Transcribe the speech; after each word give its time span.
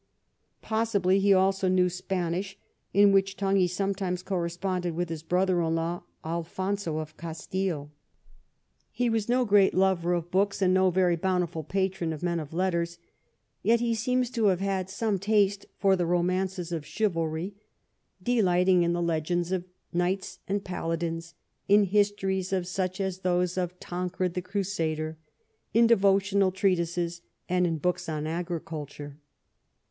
Possibly 0.63 1.19
he 1.19 1.31
also 1.31 1.67
knew 1.67 1.87
Spanish, 1.87 2.57
in 2.91 3.11
which 3.11 3.37
tongue 3.37 3.57
he 3.57 3.67
sometimes 3.67 4.23
corresponded 4.23 4.95
with 4.95 5.09
his 5.09 5.21
brother 5.21 5.61
in 5.61 5.75
law 5.75 6.01
Alfonso 6.25 6.97
of 6.97 7.15
Castile. 7.17 7.91
He 8.91 9.11
was 9.11 9.29
no 9.29 9.45
great 9.45 9.75
lover 9.75 10.13
of 10.15 10.31
books 10.31 10.59
and 10.59 10.73
no 10.73 10.89
very 10.89 11.15
bountiful 11.15 11.63
patron 11.63 12.13
of 12.13 12.23
men 12.23 12.39
of 12.39 12.51
letters; 12.51 12.97
yet 13.61 13.79
he 13.79 13.93
seems 13.93 14.31
to 14.31 14.45
have 14.45 14.59
had 14.59 14.89
some 14.89 15.19
taste 15.19 15.67
for 15.77 15.95
the 15.95 16.07
romances 16.07 16.71
of 16.71 16.83
chivalry, 16.83 17.53
delighting 18.23 18.81
in 18.81 18.93
the 18.93 19.03
legends 19.03 19.51
of 19.51 19.65
knights 19.93 20.39
and 20.47 20.63
paladins, 20.63 21.35
in 21.67 21.83
histories 21.83 22.51
of 22.51 22.65
such 22.65 22.99
as 22.99 23.19
those 23.19 23.55
of 23.55 23.79
Tancred 23.79 24.33
the 24.33 24.41
Crusader, 24.41 25.19
in 25.75 25.85
devotional 25.85 26.51
treatises, 26.51 27.21
and 27.47 27.67
in 27.67 27.77
books 27.77 28.09
on 28.09 28.25
agriculture. 28.25 29.19